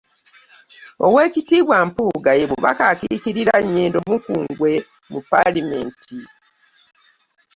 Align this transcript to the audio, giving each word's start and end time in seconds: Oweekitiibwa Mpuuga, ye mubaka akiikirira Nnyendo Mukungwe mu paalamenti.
Oweekitiibwa 1.05 1.77
Mpuuga, 1.87 2.31
ye 2.39 2.45
mubaka 2.51 2.83
akiikirira 2.93 3.55
Nnyendo 3.63 3.99
Mukungwe 4.09 4.71
mu 5.11 5.19
paalamenti. 5.29 6.17